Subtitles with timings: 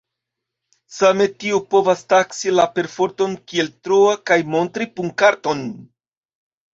[0.99, 5.63] Same tiu povas taksi la perforton kiel troa kaj montri punkarton.